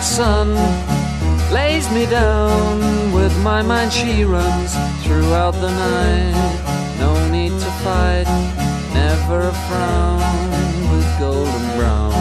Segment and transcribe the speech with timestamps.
[0.00, 3.12] texture like sun lays me down.
[3.12, 4.74] With my mind, she runs
[5.04, 6.96] throughout the night.
[6.98, 8.26] No need to fight,
[8.94, 10.20] never a frown
[10.92, 12.12] with golden brown.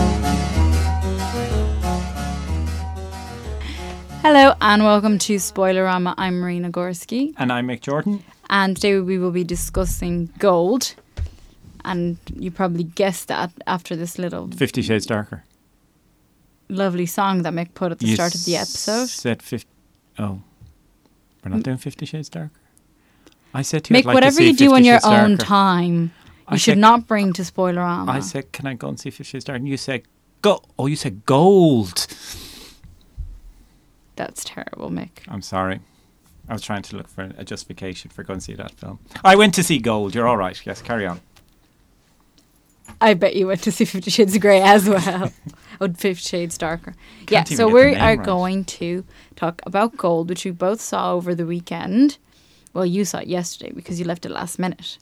[4.22, 6.14] Hello and welcome to Spoilerama.
[6.18, 8.24] I'm Marina Gorski, And I'm Mick Jordan.
[8.50, 10.96] and today we will be discussing gold.
[11.86, 15.44] And you probably guessed that after this little Fifty Shades Darker.
[16.70, 19.08] Lovely song that Mick put at the You start of the episode.
[19.10, 19.68] Said fifty.
[20.18, 20.42] Oh,
[21.44, 22.52] we're not doing Fifty Shades Darker.
[23.54, 25.32] I said to you, Mick, like to whatever see you do 50 on your own
[25.32, 25.44] Darker.
[25.46, 26.12] time, you
[26.48, 28.10] I should said- not bring to Spoilerama.
[28.10, 30.04] I said, "Can I go and see Fifty Shades Darker?" And you said,
[30.42, 32.06] "Go." Oh, you said gold.
[34.16, 35.10] That's terrible, Mick.
[35.28, 35.80] I'm sorry.
[36.50, 39.00] I was trying to look for a justification for going to see that film.
[39.24, 40.16] I went to see Gold.
[40.16, 40.60] You're all right.
[40.66, 41.22] Yes, carry on.
[43.02, 45.26] I bet you went to see Fifty Shades of Grey as well.
[45.80, 46.96] or oh, Fifty Shades Darker.
[47.30, 48.24] yeah, so we are right.
[48.24, 52.18] going to talk about Gold, which we both saw over the weekend.
[52.74, 54.98] Well, you saw it yesterday because you left it last minute.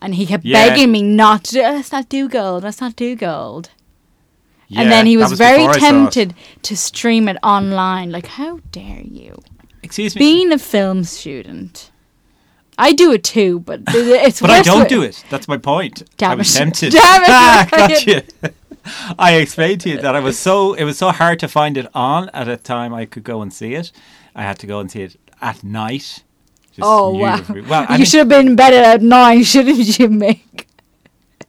[0.00, 0.68] And he kept Yeah.
[0.68, 3.70] begging me not to, let's not do Gold, let's not do Gold.
[4.68, 5.90] Yeah, and then he that was, very before I saw it.
[5.90, 8.10] tempted to stream it online.
[8.10, 9.40] Like, how dare you?
[9.82, 11.90] Excuse me, Being a film student.
[12.78, 15.22] I do it too, but it's but I don't do it.
[15.30, 16.04] That's my point.
[16.16, 16.58] Damn I was it.
[16.58, 16.92] tempted.
[16.92, 17.88] Damn it, Ah, Ryan.
[17.88, 18.22] gotcha.
[19.18, 21.86] I explained to you that I was so it was so hard to find it
[21.94, 23.92] on at a time I could go and see it.
[24.34, 26.22] I had to go and see it at night.
[26.70, 27.42] Just Oh wow!
[27.68, 30.64] Well, I you mean, should have been better at nine, shouldn't you, Mick?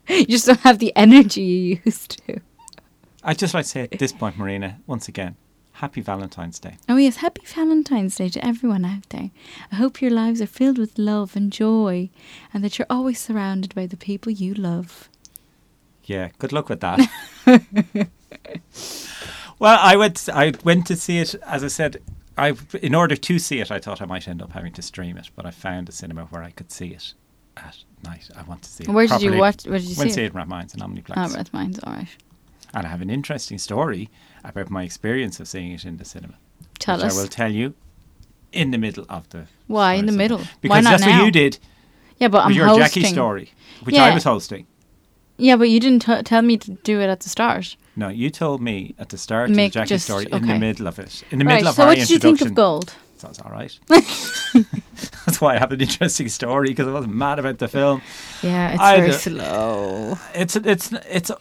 [0.08, 2.42] You just don't have the energy you used to.
[3.24, 5.36] I'd just like to say at this point, Marina, once again,
[5.80, 6.78] happy Valentine's Day.
[6.88, 9.32] Oh yes, happy Valentine's Day to everyone out there.
[9.72, 12.10] I hope your lives are filled with love and joy,
[12.54, 15.10] and that you're always surrounded by the people you love.
[16.04, 17.00] Yeah, good luck with that.
[19.60, 20.28] well, I went.
[20.30, 21.36] I went to see it.
[21.46, 22.02] As I said,
[22.38, 25.18] I in order to see it, I thought I might end up having to stream
[25.18, 27.14] it, but I found a cinema where I could see it
[27.56, 28.30] at night.
[28.36, 28.90] I want to see it.
[28.90, 29.66] Where did you watch?
[29.66, 30.26] Where did you Went see to see it?
[30.26, 31.14] it in Rathmines in Omniplex.
[31.16, 32.08] Oh, Red Mine's all right.
[32.74, 34.10] And I have an interesting story
[34.44, 36.36] about my experience of seeing it in the cinema.
[36.78, 37.18] Tell which us.
[37.18, 37.74] I will tell you
[38.52, 39.46] in the middle of the.
[39.68, 40.40] Why in the middle?
[40.62, 41.20] Because Why not that's now?
[41.20, 41.58] what you did
[42.18, 43.04] Yeah, but I'm your hosting.
[43.04, 43.52] Jackie story,
[43.84, 44.06] which Yeah.
[44.06, 44.68] I was hosting.
[45.38, 47.78] Yeah, but you didn't t- tell me to do it at the start.
[47.96, 50.60] No, you told me at the start Mick of the Jackie just- story in the
[50.60, 51.24] middle of it.
[51.32, 51.56] In the right.
[51.56, 52.94] middle of So, our what did you think of Gold?
[53.18, 53.78] So it's all right.
[55.26, 58.02] That's why I have an interesting story because I wasn't mad about the film.
[58.42, 60.18] Yeah, it's I very slow.
[60.34, 61.32] It's it's it's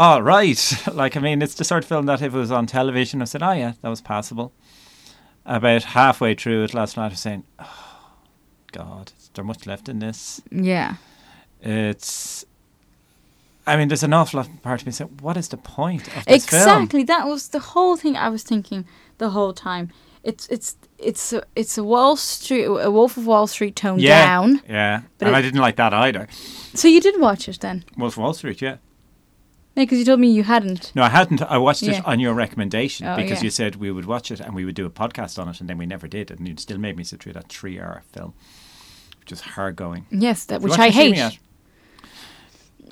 [0.00, 0.60] all right.
[0.92, 3.26] Like I mean, it's the sort of film that if it was on television, I
[3.26, 4.52] said, "Oh yeah, that was passable."
[5.46, 8.08] About halfway through it last night, I was saying, "Oh
[8.72, 10.94] God, is there much left in this?" Yeah.
[11.62, 12.44] It's.
[13.66, 16.06] I mean, there's an awful lot of part of me saying, "What is the point
[16.16, 17.02] of this film?" Exactly.
[17.04, 18.86] That was the whole thing I was thinking
[19.18, 19.90] the whole time.
[20.22, 24.24] It's it's it's a, it's a Wall Street a Wolf of Wall Street toned Yeah,
[24.26, 24.60] down.
[24.68, 26.26] yeah, But and it- I didn't like that either.
[26.74, 27.84] So you did watch it then?
[27.96, 28.76] Wolf of Wall Street, yeah.
[29.84, 30.92] Because you told me you hadn't.
[30.94, 31.42] No, I hadn't.
[31.42, 31.98] I watched Yeah.
[31.98, 33.44] it on your recommendation Oh, because yeah.
[33.44, 35.68] you said we would watch it and we would do a podcast on it, and
[35.68, 38.34] then we never did, and you still made me sit through that three-hour film,
[39.20, 40.06] which is hard going.
[40.10, 41.38] Yes, that which I hate.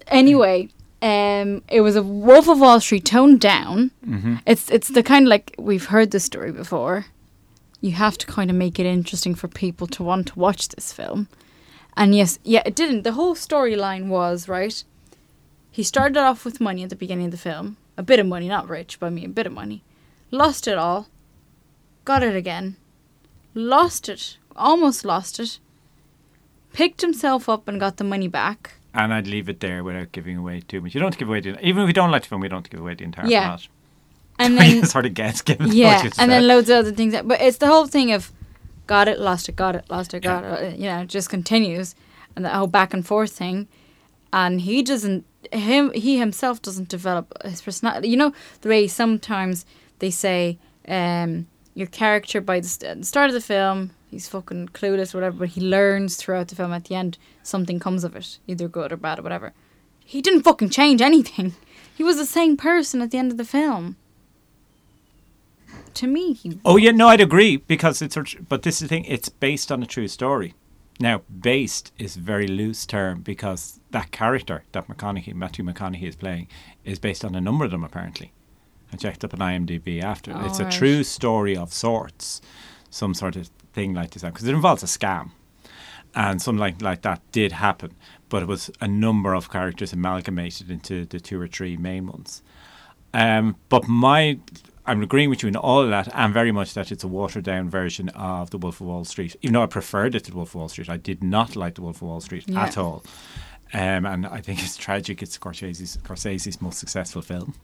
[0.06, 0.68] Anyway,
[1.02, 3.90] um, it was a Wolf of Wall Street toned down.
[4.06, 4.36] Mm-hmm.
[4.46, 7.06] It's it's the kind of like we've heard this story before.
[7.80, 10.92] You have to kind of make it interesting for people to want to watch this
[10.92, 11.28] film.
[11.96, 13.02] And yes, yeah, it didn't.
[13.02, 14.82] The whole storyline was right.
[15.78, 18.48] He started off with money at the beginning of the film, a bit of money,
[18.48, 19.84] not rich, but I mean a bit of money.
[20.32, 21.06] Lost it all.
[22.04, 22.74] Got it again.
[23.54, 24.38] Lost it.
[24.56, 25.60] Almost lost it.
[26.72, 28.72] Picked himself up and got the money back.
[28.92, 30.94] And I'd leave it there without giving away too much.
[30.96, 32.48] You don't have to give away the even if we don't like the film, we
[32.48, 33.44] don't give away the entire Yeah.
[33.46, 33.68] plot.
[34.40, 37.14] And then sort of guess given yeah, and then loads of other things.
[37.24, 38.32] But it's the whole thing of
[38.88, 40.54] got it, lost it, got it, lost it, got Yeah.
[40.70, 40.76] it.
[40.80, 41.94] You know, it just continues,
[42.34, 43.68] and the whole back and forth thing.
[44.32, 48.08] And he doesn't, him, he himself doesn't develop his personality.
[48.08, 49.64] You know the way sometimes
[49.98, 54.68] they say, um, your character by the, st- the start of the film, he's fucking
[54.68, 55.38] clueless, or whatever.
[55.38, 56.72] But he learns throughout the film.
[56.72, 59.52] At the end, something comes of it, either good or bad or whatever.
[60.04, 61.54] He didn't fucking change anything.
[61.98, 63.96] He was the same person at the end of the film.
[65.94, 68.16] To me, he Oh yeah, no, I'd agree because it's.
[68.48, 70.54] But this is the thing; it's based on a true story.
[71.00, 76.16] Now, based is a very loose term because that character that McConaughey, Matthew McConaughey, is
[76.16, 76.48] playing
[76.84, 78.32] is based on a number of them apparently.
[78.92, 80.32] I checked up on IMDb after.
[80.34, 82.40] Oh, it's a true story of sorts,
[82.90, 85.30] some sort of thing like this, because it involves a scam,
[86.14, 87.94] and something like like that did happen.
[88.28, 92.42] But it was a number of characters amalgamated into the two or three main ones.
[93.14, 94.38] Um, but my,
[94.88, 97.44] I'm agreeing with you in all of that, and very much that it's a watered
[97.44, 99.36] down version of The Wolf of Wall Street.
[99.42, 101.74] Even though I preferred it to The Wolf of Wall Street, I did not like
[101.76, 102.64] The Wolf of Wall Street Yeah.
[102.64, 103.04] at all.
[103.72, 105.22] Um, and I think it's tragic.
[105.22, 107.54] It's Scorsese's, Scorsese's most successful film.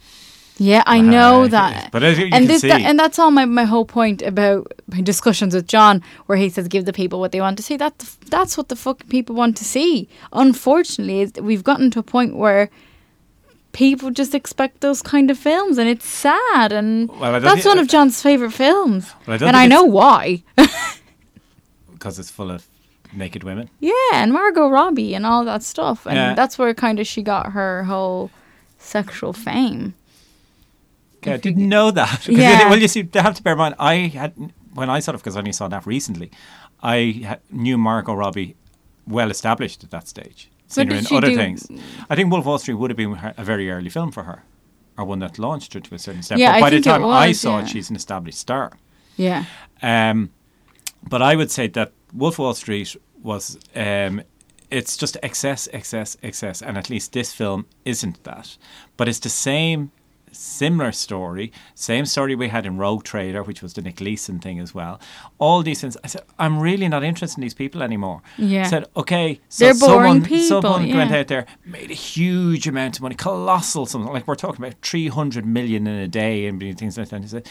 [0.59, 1.91] Yeah, I know Uh, that.
[1.91, 4.23] but as you and can this, see- that, and that's all my, my whole point
[4.23, 7.63] about my discussions with John, where he says, "Give the people what they want to
[7.65, 7.99] see." That
[8.31, 10.09] that's what the fucking people want to see.
[10.33, 12.71] Unfortunately, we've gotten to a point where
[13.75, 16.73] people just expect those kind of films, and it's sad.
[16.73, 20.43] And Well, that's one of John's favorite films, Well, I and I know why.
[21.93, 22.67] because it's full of
[23.13, 23.69] naked women.
[23.81, 26.35] yeah, and Margot Robbie and all that stuff, and Yeah.
[26.35, 28.31] that's where kind of she got her whole
[28.79, 29.95] sexual fame.
[31.19, 32.27] Okay, I didn't know that.
[32.43, 32.69] Yeah.
[32.69, 34.33] well, you see, they have to bear in mind, I had
[34.75, 36.31] when I sort of because I only saw that recently,
[36.83, 38.57] I knew Margot Robbie
[39.07, 40.49] well established at that stage.
[40.75, 41.69] Seen her did in other things.
[42.11, 44.43] I think Wolf of Wall Street would have been a very early film for her,
[44.99, 46.41] or one that launched her to a certain extent.
[46.41, 47.65] Yeah, but I by the time I saw yeah.
[47.65, 48.73] it, she's an established star.
[49.17, 49.45] Yeah,
[49.83, 50.31] Um,
[51.09, 54.23] but I would say that Wolf of Wall Street was um,
[54.71, 58.57] it's just excess, excess, excess, and at least this film isn't that.
[58.97, 59.93] But it's the same,
[60.35, 64.59] similar story, same story we had in Rogue Trader, which was the Nick Leeson thing
[64.59, 65.01] as well.
[65.39, 65.97] All these things.
[66.05, 68.23] I said, I'm really not interested in these people anymore.
[68.37, 68.65] Yeah.
[68.65, 72.69] I said, okay, so They're boring someone, people, someone went out there, made a huge
[72.69, 76.61] amount of money, colossal something like we're talking about 300 million in a day and
[76.79, 77.17] things like that.
[77.17, 77.49] And he said,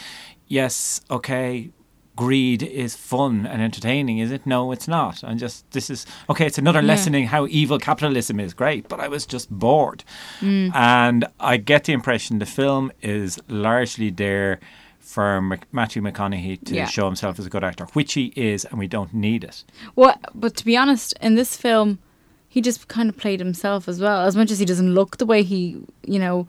[0.47, 1.71] yes, okay,
[2.15, 4.45] greed is fun and entertaining, is it?
[4.45, 5.23] No, it's not.
[5.23, 6.45] And just this is okay.
[6.45, 6.87] It's another Yeah.
[6.87, 8.53] lesson in how evil capitalism is.
[8.53, 10.03] Great, but I was just bored,
[10.41, 10.73] Mm.
[10.75, 14.59] and I get the impression the film is largely there
[14.99, 16.85] for Mc- Matthew McConaughey to Yeah.
[16.85, 19.63] show himself as a good actor, which he is, and we don't need it.
[19.95, 21.99] Well, but to be honest, in this film,
[22.47, 24.21] he just kind of played himself as well.
[24.25, 26.47] As much as he doesn't look the way he, you know,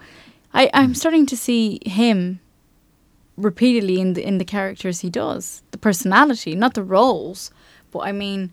[0.53, 2.39] I I'm starting to see him
[3.37, 7.51] repeatedly in the in the characters he does, the personality, not the roles,
[7.91, 8.53] but I mean.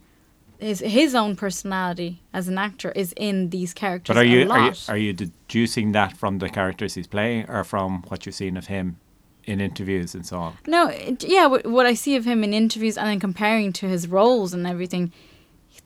[0.60, 4.68] His, his own personality as an actor is in these characters But are you, are
[4.68, 8.56] you are you deducing that from the characters he's playing, or from what you've seen
[8.58, 8.98] of him
[9.46, 10.58] in interviews and so on?
[10.68, 13.88] No, it, yeah, what, what I see of him in interviews and then comparing to
[13.88, 15.12] his roles and everything,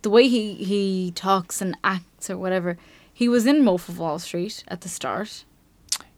[0.02, 2.78] the way he, he talks and acts or whatever,
[3.14, 5.46] he was in Wolf of Wall Street at the start,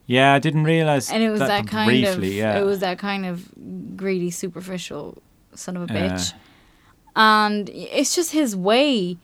[0.07, 1.11] Yeah, I didn't realize.
[1.11, 2.57] and it was that, but kind briefly, of Yeah.
[2.59, 3.49] it was that kind of
[3.95, 5.21] greedy, superficial
[5.53, 6.33] son of a bitch,
[7.15, 9.17] and it's just his way.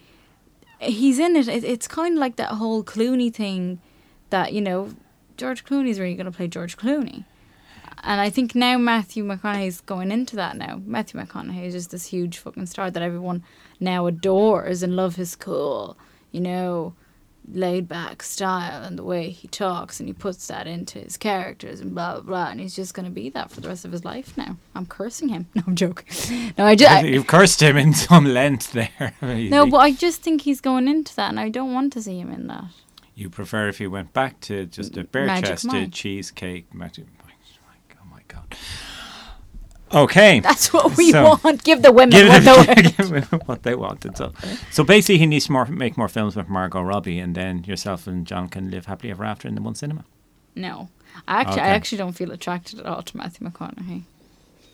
[0.80, 1.47] He's in it.
[1.47, 3.80] it it's kind of like that whole Clooney thing,
[4.30, 4.89] that you know,
[5.38, 7.25] George Clooney's really going to play George Clooney.
[8.06, 10.81] And I think now Matthew McConaughey's going into that now.
[10.85, 13.44] Matthew McConaughey is just this huge fucking star that everyone
[13.80, 15.97] now adores and love his cool,
[16.31, 16.95] you know,
[17.51, 21.80] laid back style and the way he talks and he puts that into his characters
[21.80, 24.06] and blah blah blah and he's just gonna be that for the rest of his
[24.06, 24.57] life now.
[24.75, 25.48] I'm cursing him.
[25.56, 26.54] No, I'm joking.
[26.57, 29.13] No, I just You've cursed him in some length there.
[29.22, 32.19] no, but I just think he's going into that and I don't want to see
[32.19, 32.66] him in that.
[33.16, 36.73] You prefer if he went back to just a bare chested cheesecake.
[36.73, 37.06] Magic.
[37.94, 38.56] Oh my god.
[39.94, 40.40] Okay.
[40.40, 41.64] That's what we So- want.
[41.64, 42.97] Give the women Give what them- they want.
[43.30, 44.18] give what they wanted.
[44.18, 44.33] So,
[44.71, 48.07] so basically, he needs to more, make more films with Margot Robbie, and then yourself
[48.07, 50.04] and John can live happily ever after in the one cinema.
[50.56, 50.90] No.
[51.28, 54.02] I actually I actually don't feel attracted at all to Matthew McConaughey.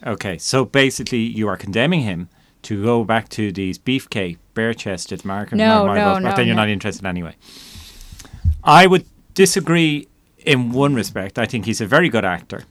[0.08, 2.30] Okay, so basically, you are condemning him
[2.62, 6.62] to go back to these beefcake, bare-chested Margot No, no, but then you're no.
[6.64, 7.36] not interested anyway.
[8.64, 10.08] I would disagree
[10.46, 11.38] in one respect.
[11.38, 12.64] I think he's a very good actor.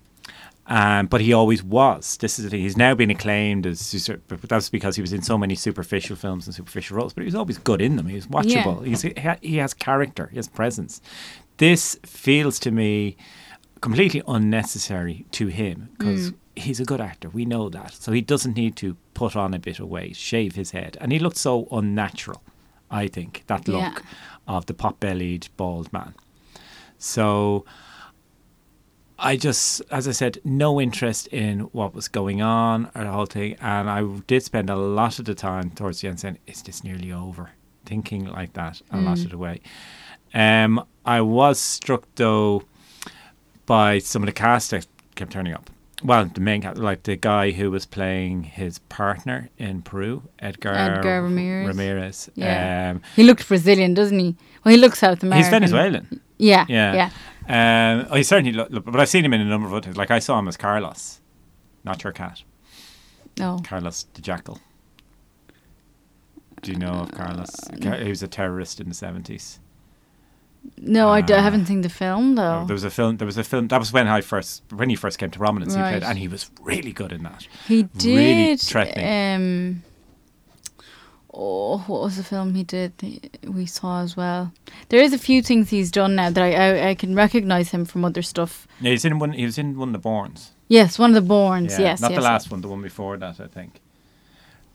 [0.71, 2.19] Um, but he always was.
[2.19, 2.61] This is the thing.
[2.61, 3.91] He's now been acclaimed as,
[4.43, 7.15] that's because he was in so many superficial films and superficial roles.
[7.15, 8.07] But he was always good in them.
[8.07, 8.85] He was watchable.
[8.85, 9.01] He's,
[9.41, 10.27] he has character.
[10.27, 11.01] He has presence.
[11.57, 13.17] This feels to me
[13.81, 17.31] completely unnecessary to him because he's a good actor.
[17.31, 17.95] We know that.
[17.95, 21.13] So he doesn't need to put on a bit of weight, shave his head, and
[21.13, 22.43] he looked so unnatural.
[22.91, 23.99] I think that look Yeah.
[24.47, 26.15] of the pot-bellied bald man.
[26.99, 27.65] So
[29.19, 33.27] I just, as I said, no interest in what was going on or the whole
[33.27, 33.57] thing.
[33.61, 36.85] And I did spend a lot of the time towards the end saying, is this
[36.85, 37.51] nearly over?
[37.85, 39.61] Thinking like that a lot of the way.
[40.35, 42.63] Um, I was struck though
[43.67, 45.71] by some of the cast that kept turning up.
[46.05, 50.75] Well, the main cast, like the guy who was playing his partner in Peru, Edgar,
[50.75, 51.67] Edgar Ramirez.
[51.67, 52.31] Ramirez.
[52.37, 52.91] Yeah.
[52.95, 54.37] Um, He looked Brazilian, doesn't he?
[54.65, 55.45] Well, he looks South American.
[55.45, 56.21] he's Venezuelan.
[56.37, 56.95] Yeah, Yeah.
[56.95, 57.11] yeah.
[57.49, 59.85] Um, oh, he certainly, lo- lo- but I've seen him in a number of other
[59.85, 59.97] things.
[59.97, 61.21] Like I saw him as Carlos,
[61.85, 62.43] not your cat,
[63.38, 63.61] No.
[63.64, 64.61] Carlos the Jackal.
[66.62, 67.50] Do you know of Carlos?
[67.81, 69.61] Ca- He was a terrorist in the seventies.
[70.76, 71.43] No, I, d- I Ah.
[71.43, 72.64] haven't seen the film though.
[72.67, 73.17] There was a film.
[73.17, 73.69] There was a film.
[73.69, 75.75] That was when I first when he first came to prominence.
[75.75, 77.47] He played, and he was really good in that.
[77.69, 78.61] he really did.
[78.61, 79.76] threatening.
[79.76, 79.83] um,
[81.38, 82.92] oh, what was the film he did?
[83.47, 84.52] We saw as well.
[84.88, 87.85] There is a few things he's done now that I I, I can recognize him
[87.85, 88.66] from other stuff.
[88.80, 89.33] Yeah, he's in one.
[89.33, 90.52] He was in one of the Bournes.
[90.66, 91.73] Yes, one of the Bournes.
[91.78, 92.18] Yeah, yes, not yes.
[92.18, 92.61] the last one.
[92.61, 93.80] The one before that, I think.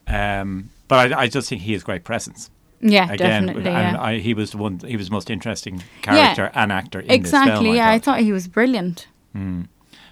[0.06, 2.50] Um, but I, I just think he has great presence.
[2.80, 3.70] Yeah, Again, definitely.
[3.70, 4.02] and Yeah.
[4.02, 4.78] I, he was the one.
[4.80, 7.66] He was the most interesting character and actor in this exactly.
[7.66, 7.76] film.
[7.76, 8.04] yeah, I thought.
[8.16, 9.06] thought he was brilliant.
[9.34, 9.68] Mm.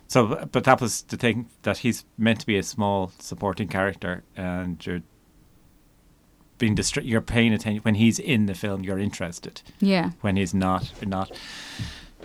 [0.09, 4.25] So, but that was the thing that he's meant to be a small supporting character,
[4.37, 5.03] and you're
[6.63, 8.79] being distra- You're paying attention when he's in the film.
[8.85, 9.61] You're interested.
[9.81, 10.11] Yeah.
[10.21, 11.29] When he's not, you're not.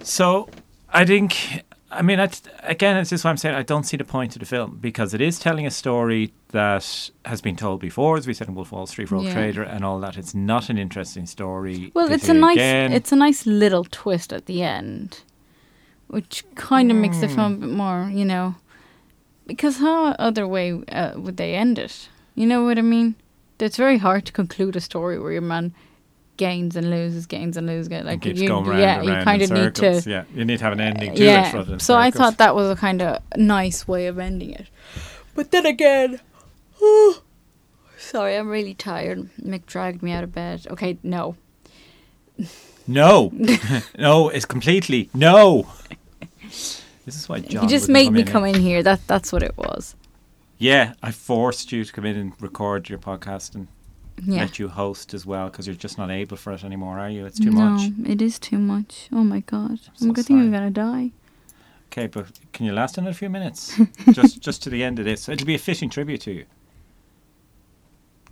[0.03, 0.47] So,
[0.93, 1.63] I think.
[1.89, 2.19] I mean,
[2.63, 3.55] again, it's just what I'm saying.
[3.55, 6.85] I don't see the point of the film because it is telling a story that
[7.23, 9.33] has been told before, as we said in Wolf Wall Street, Rogue Yeah.
[9.33, 10.17] Trader, and all that.
[10.17, 11.91] It's not an interesting story.
[11.95, 15.21] Well, it's a nice again- it's a nice little twist at the end,
[16.07, 18.55] which kind of makes the film a bit more, you know,
[19.47, 22.09] because how other way uh, would they end it?
[22.35, 23.15] You know what I mean?
[23.59, 25.73] It's very hard to conclude a story where your man
[26.37, 27.89] gains and loses, gains and loses.
[27.89, 30.03] Like and keeps you, going round yeah, and you round kind in of need circles.
[30.03, 31.51] to, Yeah, you need to have an ending to it yeah.
[31.51, 34.67] rather than So I thought that was a kind of nice way of ending it,
[35.35, 36.19] but then again.
[36.81, 37.21] oh,
[37.97, 39.29] Sorry, I'm really tired.
[39.41, 40.67] Mick dragged me out of bed.
[40.69, 41.35] Okay, no.
[42.87, 43.33] No,
[43.97, 45.67] no, it's completely no.
[46.39, 47.63] This is why John.
[47.63, 48.81] he just made me in come in here.
[48.83, 49.95] That that's what it was.
[50.57, 53.67] Yeah, I forced you to come in and record your podcast and
[54.23, 54.41] Yeah.
[54.41, 57.25] let you host as well because you're just not able for it anymore, are you?
[57.25, 57.91] It's too no, much.
[58.05, 59.09] it is too much.
[59.11, 59.79] Oh my god.
[59.93, 61.11] so I'm good thing I'm gonna die.
[61.91, 63.79] Okay, but can you last another few minutes?
[64.11, 65.29] just just to the end of this.
[65.29, 66.45] It'll be a fitting tribute to you.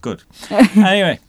[0.02, 0.24] Good.
[0.50, 1.20] anyway,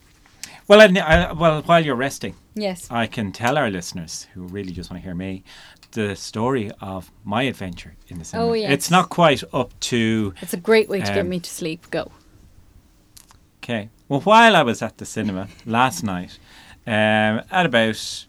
[0.69, 2.89] well, I, I, well, while you're resting, Yes.
[2.91, 5.45] I can tell our listeners who really just want to hear me
[5.93, 8.49] the story of my adventure in the cinema.
[8.49, 8.71] Oh, yes.
[8.73, 11.91] It's not quite up to It's a great way to get Um, me to sleep.
[11.91, 12.11] Go.
[13.63, 13.91] Okay.
[14.09, 16.39] Well, while I was at the cinema last night,
[16.87, 18.27] um, at about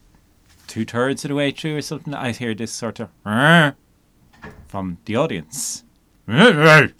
[0.68, 3.10] two thirds of the way through or something, I hear this sort of
[4.68, 5.84] from the audience,
[6.28, 6.94] like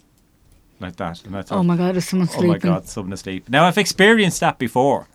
[0.96, 2.50] that, and I thought, Oh my god, is someone sleeping?
[2.50, 5.06] "Oh my god, someone asleep." Now I've experienced that before,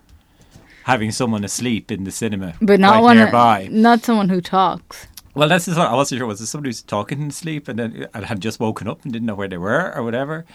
[0.84, 3.68] having someone asleep in the cinema, But not one nearby.
[3.72, 5.08] not someone who talks.
[5.36, 6.28] Well, that's just what I wasn't sure.
[6.28, 9.12] Was it somebody who's talking in sleep and then and had just woken up and
[9.12, 10.46] didn't know where they were or whatever?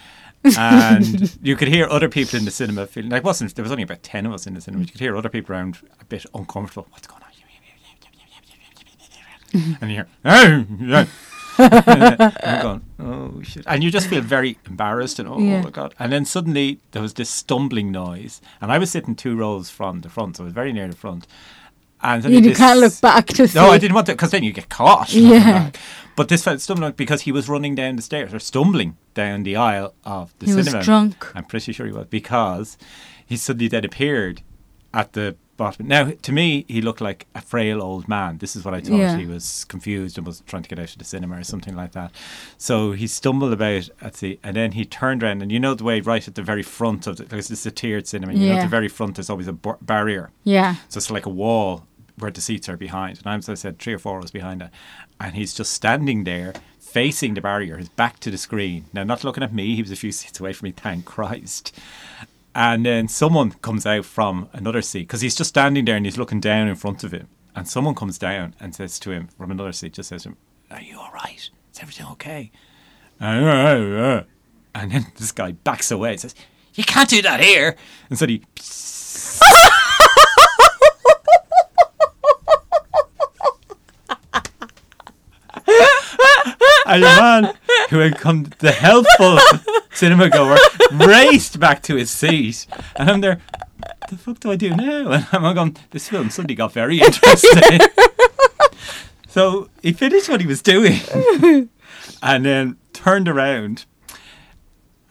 [0.56, 3.82] And you could hear other people in the cinema feeling like wasn't there was only
[3.82, 4.84] about ten of us in the cinema.
[4.84, 6.86] You could hear other people around a bit uncomfortable.
[6.92, 7.28] What's going on?
[9.80, 11.06] and you hear, oh, yeah.
[11.58, 15.62] And you're going, oh shit, and you just feel very embarrassed and oh, Yeah.
[15.62, 15.94] my god.
[15.98, 20.00] And then suddenly there was this stumbling noise, and I was sitting two rows from
[20.02, 21.26] the front, so I was very near the front.
[22.00, 23.58] And You, suddenly can't look back to see.
[23.58, 25.12] no, I didn't want to, because then you get caught.
[25.14, 25.70] Yeah.
[26.14, 29.54] But this felt stumbling because he was running down the stairs or stumbling down the
[29.56, 30.84] aisle of the He was cinema.
[30.84, 31.26] drunk.
[31.34, 32.76] I'm pretty sure he was because
[33.24, 34.42] he suddenly then appeared
[34.92, 35.86] at the bottom.
[35.86, 38.38] Now, to me, he looked like a frail old man.
[38.38, 38.96] This is what I thought.
[38.96, 39.16] Yeah.
[39.18, 41.92] He was confused and was trying to get out of the cinema or something like
[41.92, 42.10] that.
[42.56, 45.84] So he stumbled about at the, and then he turned around, and you know the
[45.84, 48.32] way right at the very front of the, because it's a tiered cinema.
[48.32, 48.62] You know, at Yeah.
[48.62, 50.30] the very front there's always a bar- barrier.
[50.44, 50.76] Yeah.
[50.88, 51.84] So it's like a wall
[52.16, 53.18] where the seats are behind.
[53.18, 54.70] And I'm, as I said, three or four rows behind it.
[55.20, 58.86] And he's just standing there facing the barrier, his back to the screen.
[58.92, 61.72] Now, not looking at me, he was a few seats away from me, thank Christ.
[62.60, 66.18] And then someone comes out from another seat because he's just standing there and he's
[66.18, 67.28] looking down in front of him.
[67.54, 70.36] And someone comes down and says to him from another seat, just says to him,
[70.68, 71.48] Are you all right?
[71.72, 72.50] Is everything okay?
[73.20, 74.24] Uh,
[74.74, 76.34] and then this guy backs away and says,
[76.74, 77.76] You can't do that here.
[78.10, 78.42] And so he
[86.86, 87.54] and the man
[87.90, 89.38] who had come, the helpful
[89.98, 90.56] cinema goer,
[90.92, 92.66] raced back to his seat.
[92.96, 93.40] And I'm there,
[93.78, 95.10] what the fuck do I do now?
[95.10, 97.80] And I'm going, um, this film suddenly got very interesting.
[99.28, 101.00] so he finished what he was doing
[102.22, 103.84] and then turned around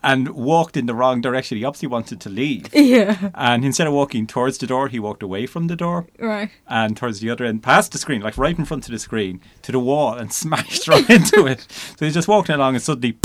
[0.03, 1.57] and walked in the wrong direction.
[1.57, 2.73] He obviously wanted to leave.
[2.73, 3.31] Yeah.
[3.35, 6.49] And instead of walking towards the door, he walked away from the door Right.
[6.67, 9.41] and towards the other end, past the screen, like right in front of the screen,
[9.63, 11.65] to the wall and smashed right into it.
[11.97, 13.17] So he's just walking along and suddenly,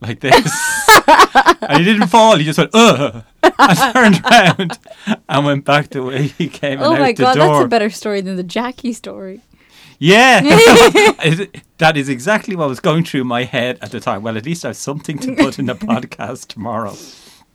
[0.00, 0.79] like this.
[1.06, 4.78] And he didn't fall, he just went, ugh, and turned around
[5.28, 8.36] and went back the way he came Oh my god, that's a better story than
[8.36, 9.42] the Jackie story.
[9.98, 10.40] Yeah,
[11.78, 14.22] that is exactly what was going through my head at the time.
[14.22, 16.94] Well, at least I have something to put in the podcast tomorrow.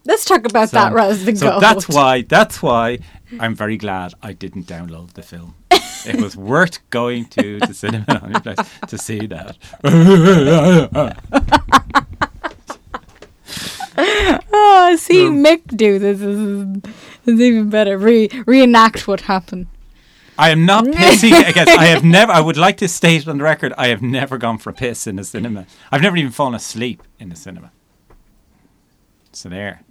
[0.06, 1.64] Let's talk about So, that rather than so gold.
[1.64, 2.22] that's why.
[2.22, 3.00] That's why
[3.40, 5.56] I'm very glad I didn't download the film
[6.06, 9.58] it was worth going to the cinema on your place to see that.
[14.98, 16.82] See Mick do this is,
[17.26, 17.98] is even better.
[17.98, 19.68] Re- reenact what happened.
[20.38, 21.72] I am not pissing against.
[21.78, 22.32] I have never.
[22.32, 23.74] I would like to state on the record.
[23.78, 25.66] I have never gone for a piss in a cinema.
[25.92, 27.72] I've never even fallen asleep in the cinema.
[29.32, 29.82] So there.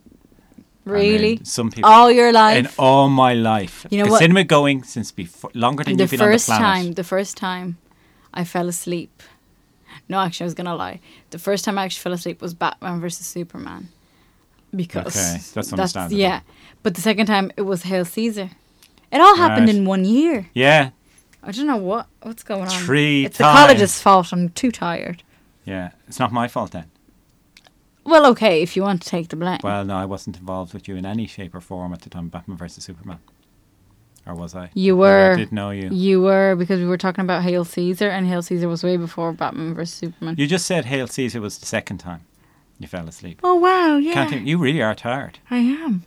[0.87, 1.41] I mean, Really?
[1.45, 2.59] some people All your life.
[2.59, 3.87] in all my life.
[3.91, 4.19] You know the what?
[4.21, 7.37] cinema going since before longer than the you've been on the first time, the first
[7.39, 7.79] time
[8.35, 9.23] I fell asleep.
[10.11, 11.01] No, actually, I was gonna lie.
[11.31, 13.89] The first time I actually fell asleep was Batman versus Superman.
[14.75, 16.17] Because Okay, that's understandable.
[16.19, 16.41] yeah,
[16.83, 18.51] but the second time it was Hail Caesar.
[19.13, 19.77] It all happened Right.
[19.77, 20.49] in one year.
[20.55, 20.91] Yeah,
[21.43, 22.69] I don't know what what's going on.
[22.85, 24.33] Three It's the college's fault.
[24.33, 25.23] I'm too tired.
[25.65, 25.91] yeah.
[26.09, 26.87] It's not my fault then.
[28.05, 29.61] Well, okay, if you want to take the blame.
[29.63, 32.27] Well, no, I wasn't involved with you in any shape or form at the time
[32.27, 33.19] of Batman versus Superman.
[34.27, 34.71] Or was I?
[34.75, 35.33] You were.
[35.33, 35.89] I did know you.
[35.91, 39.33] You were because we were talking about Hail Caesar, and Hail Caesar was way before
[39.33, 40.35] Batman vs Superman.
[40.39, 42.23] You just said Hail Caesar was the second time
[42.79, 43.41] you fell asleep.
[43.45, 44.47] oh wow, yeah, Can't think.
[44.47, 45.39] You really are tired.
[45.51, 46.03] I am.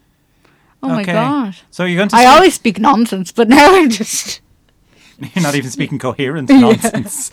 [0.84, 2.16] Oh my god, So you're going to.
[2.16, 4.42] I sleep- always speak nonsense, but now I'm just.
[5.34, 7.32] You're not even speaking coherent nonsense,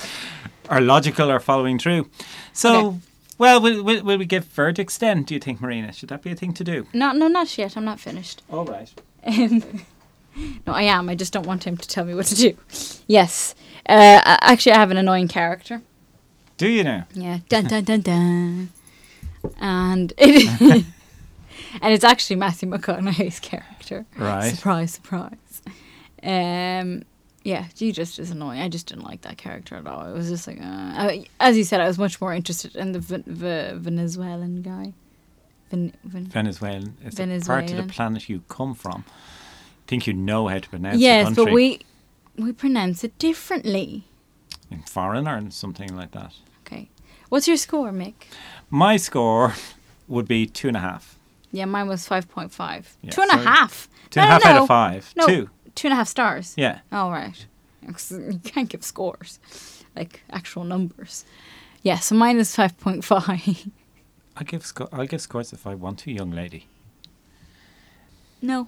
[0.71, 2.09] or logical, or following through.
[2.55, 2.99] So, Okay.
[3.37, 5.23] well, will, will, will we give verdicts then?
[5.25, 5.93] Do you think, Marina?
[5.93, 6.87] Should that be a thing to do?
[6.95, 7.77] No, no, not yet.
[7.77, 8.41] I'm not finished.
[8.51, 8.91] All right.
[9.27, 9.63] Um,
[10.67, 11.11] no, I am.
[11.11, 12.57] I just don't want him to tell me what to do.
[13.07, 13.55] Yes.
[13.87, 15.83] Uh, actually, I have an annoying character.
[16.57, 17.07] Do you now?
[17.13, 17.41] Yeah.
[17.51, 18.71] Dun dun dun dun.
[19.59, 20.85] And it
[21.83, 24.07] and it's actually Matthew McConaughey's character.
[24.17, 24.51] Right.
[24.55, 25.63] Surprise, surprise.
[26.23, 27.03] Um.
[27.43, 28.63] Yeah, he just is annoying.
[28.63, 30.07] I just didn't like that character at all.
[30.07, 32.93] It was just like, uh, I, as you said, I was much more interested in
[32.93, 34.95] the Ven- Ve- Venezuelan guy.
[35.71, 36.97] Ven- Ven- Venezuelan.
[37.05, 39.05] It's a part of the planet you come from.
[39.87, 41.81] think you know how to pronounce yes, but we
[42.39, 44.05] we pronounce it differently.
[44.71, 46.33] in foreign or something like that.
[46.67, 46.89] Okay,
[47.29, 48.15] what's your score, Mick?
[48.71, 49.55] My score
[50.09, 51.19] would be two and a half.
[51.53, 52.97] Yeah, mine was five point five.
[53.03, 53.89] Yeah, Two and a half.
[54.11, 55.13] Two and a No, out of five.
[55.17, 55.51] No, Two.
[55.75, 56.55] two and a half stars.
[56.57, 56.81] Yeah.
[56.91, 57.47] Oh right,
[58.11, 59.39] you can't give scores,
[59.95, 61.25] like actual numbers.
[61.83, 63.67] Yeah, so mine is five point five.
[64.37, 66.67] I'll give sco- I'll give scores if I want to, young lady.
[68.43, 68.67] no,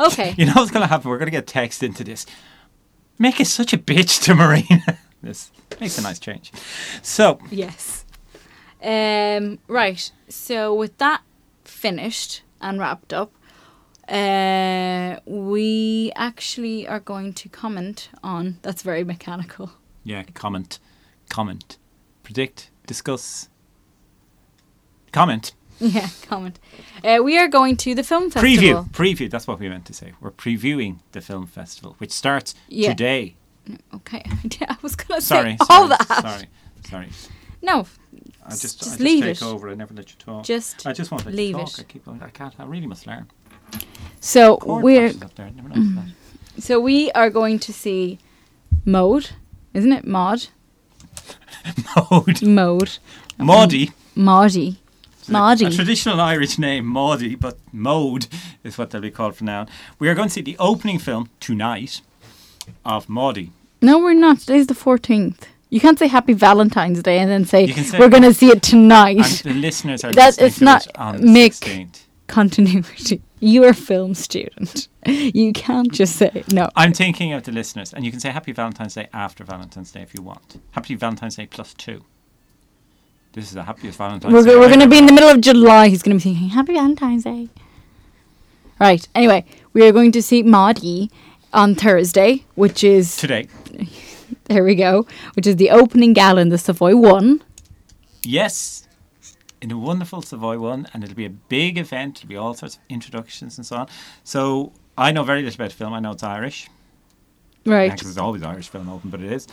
[0.00, 0.34] okay.
[0.38, 1.10] You know what's gonna happen?
[1.10, 2.24] We're gonna get text into this.
[3.18, 4.98] Make it such a bitch to Marina.
[5.22, 6.52] this makes a nice change.
[7.02, 8.03] So Yes.
[8.84, 10.10] Um, right.
[10.28, 11.22] So with that
[11.64, 13.32] finished and wrapped up,
[14.08, 18.58] uh, we actually are going to comment on.
[18.62, 19.70] That's very mechanical.
[20.04, 20.78] yeah, comment,
[21.30, 21.78] comment,
[22.22, 23.48] predict, discuss,
[25.12, 26.58] comment, Yeah, comment.
[27.02, 28.84] Uh, we are going to the film festival.
[28.84, 29.30] preview, preview.
[29.30, 30.12] That's what we meant to say.
[30.20, 32.90] We're previewing the film festival, which starts Yeah.
[32.90, 33.36] today.
[33.94, 34.22] Okay,
[34.60, 36.06] Yeah, I was gonna Sorry, say sorry, all that.
[36.22, 36.48] sorry,
[36.88, 37.08] sorry.
[37.62, 37.86] No,
[38.44, 39.42] I just, Just I just leave take it.
[39.42, 39.68] over.
[39.68, 40.44] I never let you talk.
[40.44, 41.68] just I just want to leave talk.
[41.78, 41.80] it.
[41.80, 42.08] I keep.
[42.08, 42.54] I can't.
[42.58, 43.26] I really must learn.
[44.20, 45.50] so Chord we're up there.
[45.54, 45.94] Never noticed
[46.56, 46.62] that.
[46.62, 48.18] so we are going to see
[48.84, 49.30] Mode,
[49.72, 50.06] isn't it?
[50.06, 50.46] Mod,
[52.10, 52.42] Mode.
[52.42, 52.98] Mode,
[53.38, 53.90] Maudie.
[54.14, 54.78] Maudie,
[55.28, 55.70] A Maudie.
[55.74, 58.26] traditional Irish name, Maudie, but Mode
[58.62, 59.68] is what they'll be called from now on.
[59.98, 62.00] We are going to see the opening film tonight
[62.84, 63.50] of Maudie.
[63.82, 64.38] No, we're not.
[64.40, 65.44] Today's the 14th.
[65.70, 67.66] You can't say Happy Valentine's Day and then say,
[67.98, 69.44] we're going to see it tonight.
[69.44, 71.60] And the listeners are That- it's not it Mick.
[71.60, 72.00] 16th.
[72.28, 73.20] Continuity.
[73.40, 74.88] You're a film student.
[75.06, 76.70] You can't just say, no.
[76.76, 80.00] I'm thinking of the listeners, and you can say Happy Valentine's Day after Valentine's Day
[80.00, 80.58] if you want.
[80.70, 82.06] Happy Valentine's Day plus two.
[83.34, 84.56] This is the happiest Valentine's We're, Day.
[84.56, 85.88] we're going to be in the middle of July.
[85.90, 87.50] He's going to be thinking, Happy Valentine's Day.
[88.80, 89.06] Right.
[89.14, 91.10] Anyway, we are going to see Maudie
[91.52, 93.48] on Thursday, which is, Today.
[94.44, 97.42] there we go, which is the opening gala in the Savoy One.
[98.22, 98.88] Yes.
[99.60, 102.18] In a wonderful Savoy one, and it'll be a big event.
[102.18, 103.88] It'll be all sorts of introductions and so on.
[104.22, 105.94] So I know very little about the film.
[105.94, 106.68] I know it's Irish.
[107.64, 107.90] Right.
[107.90, 109.46] Because it's always Irish film open, but it is.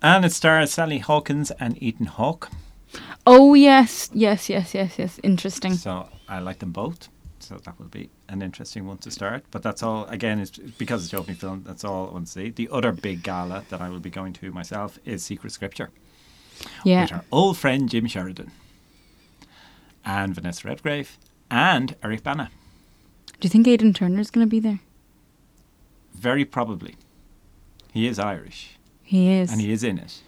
[0.00, 2.50] And it stars Sally Hawkins and Ethan Hawke.
[3.26, 4.08] Oh, yes.
[4.14, 5.20] Yes, yes, yes, yes.
[5.22, 5.74] Interesting.
[5.74, 7.08] So I like them both.
[7.44, 9.44] So that will be an interesting one to start.
[9.50, 12.32] But that's all, again, is because it's the opening film, that's all I want to
[12.32, 12.50] see.
[12.50, 15.90] The other big gala that I will be going to myself is Secret Scripture
[16.84, 17.02] Yeah.
[17.02, 18.50] with our old friend Jim Sheridan
[20.04, 21.18] and Vanessa Redgrave
[21.50, 22.50] and Eric Bana.
[23.40, 24.80] Do you think Aidan Turner is going to be there?
[26.14, 26.96] Very probably.
[27.92, 29.52] He is Irish He is.
[29.52, 30.22] and he is in it.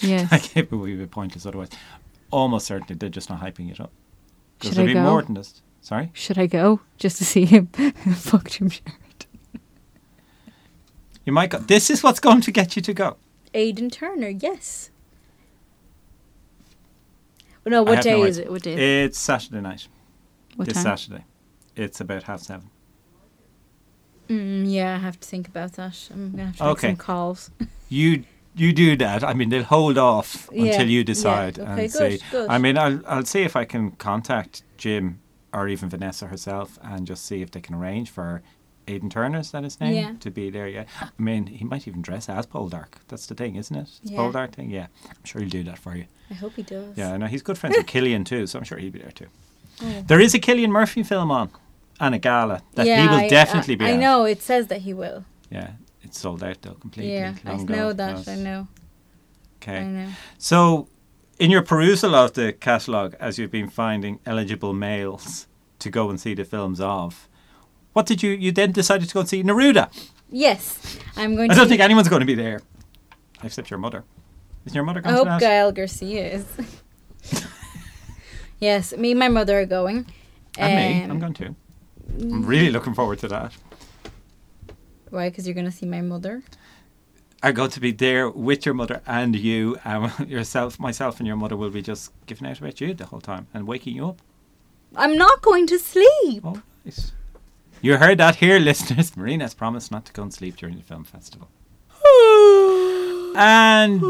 [0.00, 0.28] yes.
[0.32, 1.70] I can't believe it pointless otherwise.
[2.30, 3.90] Almost certainly they're just not hyping it up.
[4.58, 5.02] Because there'll be go?
[5.02, 5.42] more than.
[5.80, 6.10] Sorry?
[6.12, 7.66] Should I go just to see him?
[8.14, 8.96] Fuck Jim Sheridan.
[11.24, 11.58] You might go.
[11.58, 13.16] This is what's going to get you to go.
[13.54, 14.90] Aidan Turner, yes.
[17.64, 18.50] Well, no, what day no is it?
[18.50, 19.04] What day?
[19.04, 19.88] It's Saturday night.
[20.56, 20.96] what this time?
[20.96, 21.24] Saturday.
[21.76, 22.70] It's about half seven.
[24.28, 26.08] Mm, yeah, I have to think about that.
[26.12, 26.88] I'm gonna have to Okay.
[26.88, 27.50] make some calls.
[27.90, 29.24] You you do that.
[29.24, 31.04] I mean, they'll hold off Yeah, until you yeah.
[31.04, 32.26] decide Okay, and good, see.
[32.30, 32.48] good.
[32.50, 35.20] I mean, I'll I'll see if I can contact Jim
[35.52, 38.42] or even Vanessa herself and just see if they can arrange for
[38.86, 39.94] Aidan Turner, is that his name?
[39.94, 40.12] Yeah.
[40.20, 40.84] To be there, yeah.
[41.00, 42.94] I mean, he might even dress as Poldark.
[43.08, 43.82] That's the thing, isn't it?
[43.82, 44.18] It's Yeah.
[44.18, 44.86] Poldark thing, yeah.
[45.08, 46.06] I'm sure he'll do that for you.
[46.30, 46.96] I hope he does.
[46.96, 49.10] Yeah, I know he's good friends with Cillian too, so I'm sure he'll be there
[49.10, 49.26] too.
[49.82, 50.04] Oh.
[50.06, 51.50] There is a Cillian Murphy film on
[52.00, 53.98] and a gala that yeah, he will I- uh, definitely I, be I at.
[54.00, 55.24] know it says that he will.
[55.50, 57.12] Yeah, it's sold out though completely.
[57.14, 58.26] yeah, I know that.
[58.28, 58.68] I know.
[59.62, 59.78] Okay.
[59.78, 60.08] I know.
[60.38, 60.88] So,
[61.38, 65.46] in your perusal of the catalogue, as you've been finding eligible males
[65.78, 67.28] to go and see the films of,
[67.92, 68.30] what did you?
[68.30, 69.90] You then decided to go and see Neruda.
[70.30, 72.60] Yes, I'm going I don't think anyone's going to be there,
[73.42, 74.04] except your mother.
[74.66, 75.38] Is your mother I going hope to?
[75.38, 76.46] Gael Garcia is.
[78.60, 80.06] yes, me and my mother are going.
[80.58, 81.54] And me, Um, I'm going too.
[82.20, 83.52] I'm really looking forward to that.
[85.10, 85.30] Why?
[85.30, 86.42] Because you're going to see my mother.
[87.42, 91.36] I'm going to be there with your mother and you, and yourself, myself, and your
[91.36, 94.20] mother will be just giving out about you the whole time and waking you up.
[94.96, 96.42] I'm not going to sleep.
[96.44, 97.12] Oh, nice.
[97.80, 99.16] You heard that here, listeners.
[99.16, 101.48] Marina's promised not to go and sleep during the film festival.
[103.36, 104.02] And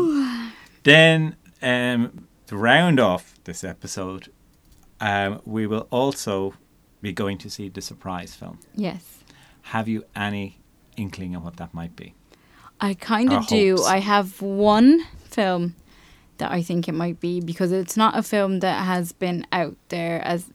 [0.84, 4.30] then, um, to round off this episode,
[5.00, 6.54] um, we will also
[7.02, 8.58] be going to see the surprise film.
[8.74, 9.18] Yes.
[9.62, 10.60] Have you any
[10.96, 12.14] inkling of what that might be?
[12.80, 13.76] I kind of do.
[13.76, 13.86] hopes.
[13.88, 15.74] I have one film
[16.38, 19.76] that I think it might be because it's not a film that has been out
[19.88, 20.46] there as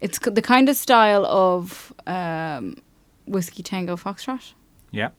[0.00, 2.76] it's the kind of style of um,
[3.26, 4.52] whiskey tango foxtrot
[4.90, 5.10] Yeah.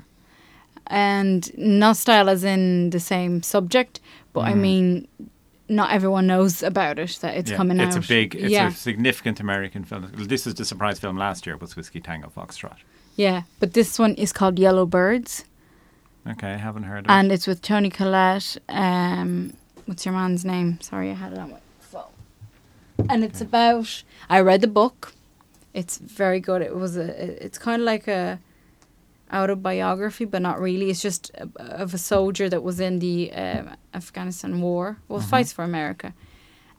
[0.88, 4.00] and not style as in the same subject,
[4.34, 4.58] but I Mm.
[4.60, 5.08] mean
[5.70, 7.58] not everyone knows about it that it's yeah.
[7.58, 7.98] coming it's out.
[8.00, 10.12] It's a big, it's yeah, a significant American film.
[10.16, 12.78] This is the surprise film last year was Whiskey Tango Foxtrot.
[13.16, 13.44] yeah.
[13.62, 15.46] But this one is called Yellow Birds.
[16.28, 17.36] Okay, I haven't heard of and it.
[17.36, 18.58] it's with Toni Collette.
[18.70, 19.54] Um,
[19.86, 20.80] what's your man's name?
[20.82, 22.04] Sorry, I had it on my phone.
[23.10, 24.04] And it's about.
[24.30, 25.14] I read the book.
[25.74, 26.62] It's very good.
[26.62, 27.44] It was a.
[27.46, 28.40] It's kind of like a
[29.34, 30.90] autobiography, but not really.
[30.90, 34.98] It's just a, of a soldier that was in the um, Afghanistan war.
[35.10, 35.30] Well, Mhm.
[35.30, 36.14] fights for America,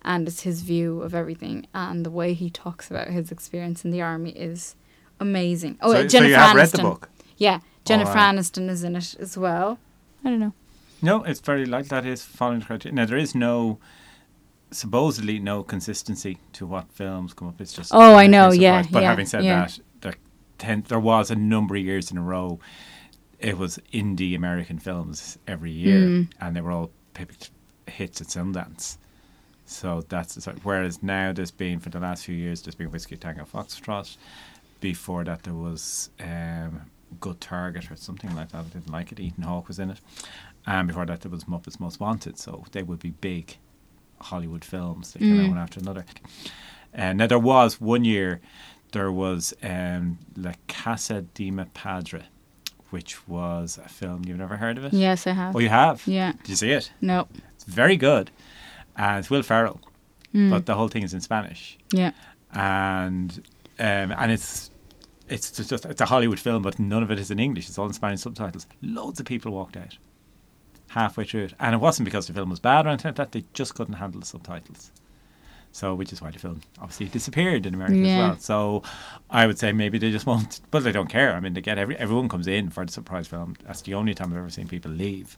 [0.02, 3.90] and it's his view of everything and the way he talks about his experience in
[3.90, 4.74] the army is
[5.20, 5.76] amazing.
[5.82, 6.60] Oh, so, uh, so Jennifer you have Aniston.
[6.60, 7.10] read the book?
[7.36, 8.12] Yeah, Jennifer.
[8.18, 9.78] Aniston is in it as well.
[10.24, 10.52] I don't know.
[11.02, 12.94] No, it's very like that is following the criteria.
[12.94, 13.78] Now there is no
[14.70, 17.60] supposedly no consistency to what films come up.
[17.60, 19.66] It's just Oh, I know, yeah, But yeah, having said yeah.
[19.66, 20.14] that, there
[20.58, 22.58] ten, there was a number of years in a row.
[23.38, 26.28] It was indie American films every year, Mm.
[26.40, 27.50] and they were all picked
[27.86, 28.96] hits at Sundance.
[29.66, 30.50] So that's the.
[30.62, 34.16] Whereas now there's been for the last few years there's been Whiskey Tango Foxtrot.
[34.80, 36.82] Before that there was um,
[37.20, 38.58] Good Target or something like that.
[38.58, 39.20] I didn't like it.
[39.20, 40.00] Ethan Hawke was in it.
[40.66, 42.38] And before that there was Muppets Most Wanted.
[42.38, 43.56] So they would be big
[44.20, 45.12] Hollywood films.
[45.12, 45.48] They came out Mm.
[45.50, 46.04] one after another.
[46.92, 48.40] And now there was one year
[48.92, 52.22] there was um, La Casa de Mi Padre,
[52.90, 54.92] which was a film you've never heard of it.
[54.92, 55.56] Yes, I have.
[55.56, 56.06] Oh, you have.
[56.06, 56.32] Yeah.
[56.32, 56.92] Did you see it?
[57.00, 57.26] No.
[57.56, 58.30] It's very good.
[58.96, 59.80] And it's Will Ferrell,
[60.32, 60.50] Mm.
[60.50, 62.12] but the whole thing is in Spanish, yeah.
[62.52, 63.42] and
[63.78, 64.70] um, and it's
[65.34, 67.68] it's just it's a Hollywood film, but none of it is in English.
[67.68, 68.66] It's all in Spanish subtitles.
[68.82, 69.96] Loads of people walked out
[70.88, 73.32] halfway through it, and it wasn't because the film was bad or anything like that.
[73.32, 74.90] They just couldn't handle the subtitles.
[75.72, 78.06] So, which is why the film obviously disappeared in America Yeah.
[78.06, 78.38] as well.
[78.38, 78.82] So,
[79.28, 81.34] I would say maybe they just won't, but they don't care.
[81.34, 83.56] I mean, they get every everyone comes in for the surprise film.
[83.66, 85.36] That's the only time I've ever seen people leave.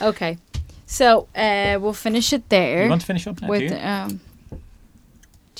[0.00, 0.38] Okay.
[0.86, 2.82] So uh, we'll finish it there.
[2.84, 3.48] You want to finish up now?
[3.48, 4.20] with um.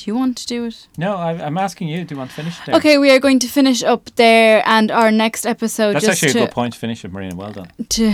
[0.03, 0.89] Do you want to do it?
[0.99, 2.03] No, I, I'm asking you.
[2.05, 2.75] Do you want to finish there?
[2.75, 6.47] Okay, we are going to finish up there, and our next episode That's actually a
[6.47, 7.37] good point to finish with, Marina.
[7.37, 7.71] Well done.
[7.91, 8.13] to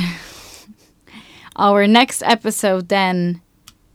[1.57, 3.41] our next episode then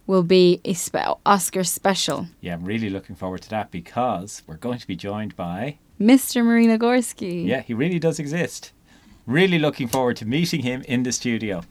[0.07, 2.25] will be a spe- Oscar special.
[2.41, 5.77] Yeah, I'm really looking forward to that because we're going to be joined by.
[6.01, 6.43] Mr.
[6.43, 7.45] Marina Gorski.
[7.45, 8.71] Yeah, he really does exist.
[9.27, 11.61] Really looking forward to meeting him in the studio.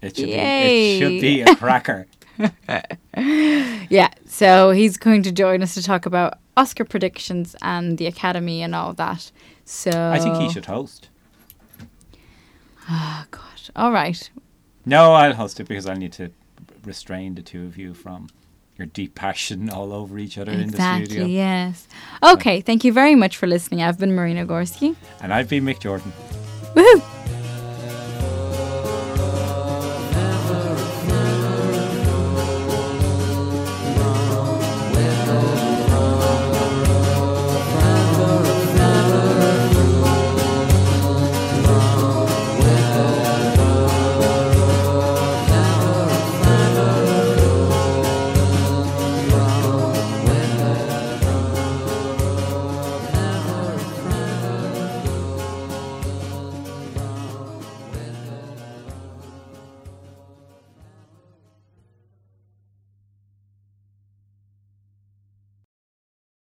[0.00, 2.06] It should, be, it should be a cracker.
[3.88, 8.62] Yeah, so he's going to join us to talk about Oscar predictions and the Academy
[8.62, 9.30] and all of that.
[9.64, 11.08] So I think he should host.
[12.88, 13.70] Ah, oh God!
[13.76, 14.28] All right.
[14.84, 16.30] No, I'll host it because I need to
[16.84, 18.28] restrain the two of you from
[18.76, 21.06] your deep passion all over each other in the Exactly.
[21.06, 21.26] studio.
[21.26, 21.88] Yes.
[22.22, 22.60] Okay.
[22.60, 23.82] Thank you very much for listening.
[23.82, 24.94] I've been Marina Gorski.
[25.22, 26.12] And I've been Mick Jordan.
[26.74, 27.02] Woohoo!